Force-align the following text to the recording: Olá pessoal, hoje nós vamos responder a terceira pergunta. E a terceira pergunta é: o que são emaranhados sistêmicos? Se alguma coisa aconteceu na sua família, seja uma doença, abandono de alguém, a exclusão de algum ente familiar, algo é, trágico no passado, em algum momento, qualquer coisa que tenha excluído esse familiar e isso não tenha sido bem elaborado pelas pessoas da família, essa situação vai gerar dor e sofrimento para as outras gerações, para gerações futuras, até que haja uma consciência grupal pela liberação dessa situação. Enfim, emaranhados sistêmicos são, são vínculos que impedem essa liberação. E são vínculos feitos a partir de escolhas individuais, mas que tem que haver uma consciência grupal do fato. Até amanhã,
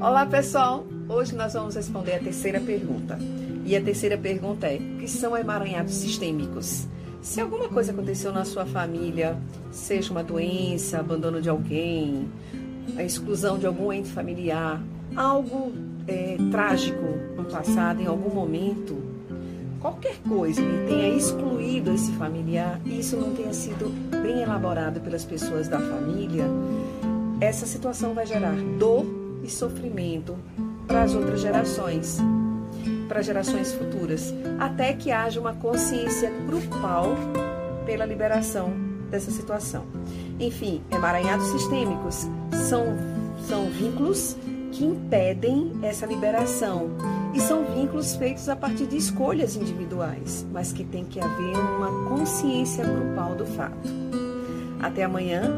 Olá 0.00 0.24
pessoal, 0.24 0.86
hoje 1.10 1.34
nós 1.36 1.52
vamos 1.52 1.74
responder 1.74 2.14
a 2.14 2.18
terceira 2.20 2.58
pergunta. 2.58 3.18
E 3.66 3.76
a 3.76 3.82
terceira 3.82 4.16
pergunta 4.16 4.66
é: 4.66 4.76
o 4.76 4.96
que 4.98 5.06
são 5.06 5.36
emaranhados 5.36 5.92
sistêmicos? 5.92 6.88
Se 7.20 7.38
alguma 7.38 7.68
coisa 7.68 7.92
aconteceu 7.92 8.32
na 8.32 8.46
sua 8.46 8.64
família, 8.64 9.36
seja 9.70 10.10
uma 10.10 10.24
doença, 10.24 11.00
abandono 11.00 11.42
de 11.42 11.50
alguém, 11.50 12.30
a 12.96 13.04
exclusão 13.04 13.58
de 13.58 13.66
algum 13.66 13.92
ente 13.92 14.08
familiar, 14.08 14.82
algo 15.14 15.70
é, 16.08 16.38
trágico 16.50 17.04
no 17.36 17.44
passado, 17.44 18.00
em 18.00 18.06
algum 18.06 18.34
momento, 18.34 18.96
qualquer 19.80 20.16
coisa 20.26 20.62
que 20.62 20.86
tenha 20.88 21.14
excluído 21.14 21.92
esse 21.92 22.10
familiar 22.12 22.80
e 22.86 23.00
isso 23.00 23.18
não 23.18 23.34
tenha 23.34 23.52
sido 23.52 23.90
bem 24.22 24.40
elaborado 24.40 24.98
pelas 24.98 25.26
pessoas 25.26 25.68
da 25.68 25.78
família, 25.78 26.46
essa 27.38 27.66
situação 27.66 28.14
vai 28.14 28.24
gerar 28.24 28.56
dor 28.78 29.20
e 29.42 29.50
sofrimento 29.50 30.36
para 30.86 31.02
as 31.02 31.14
outras 31.14 31.40
gerações, 31.40 32.18
para 33.08 33.22
gerações 33.22 33.72
futuras, 33.72 34.34
até 34.58 34.92
que 34.92 35.10
haja 35.10 35.40
uma 35.40 35.54
consciência 35.54 36.30
grupal 36.46 37.16
pela 37.84 38.04
liberação 38.04 38.72
dessa 39.10 39.30
situação. 39.30 39.84
Enfim, 40.38 40.82
emaranhados 40.90 41.46
sistêmicos 41.48 42.26
são, 42.68 42.86
são 43.46 43.66
vínculos 43.70 44.36
que 44.72 44.84
impedem 44.84 45.72
essa 45.82 46.06
liberação. 46.06 46.90
E 47.34 47.40
são 47.40 47.64
vínculos 47.64 48.16
feitos 48.16 48.48
a 48.48 48.56
partir 48.56 48.86
de 48.86 48.96
escolhas 48.96 49.54
individuais, 49.54 50.46
mas 50.52 50.72
que 50.72 50.84
tem 50.84 51.04
que 51.04 51.20
haver 51.20 51.56
uma 51.56 52.08
consciência 52.08 52.84
grupal 52.84 53.34
do 53.34 53.46
fato. 53.46 53.88
Até 54.80 55.04
amanhã, 55.04 55.42